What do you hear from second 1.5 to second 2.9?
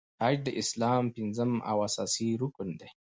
او اساسې رکن دی.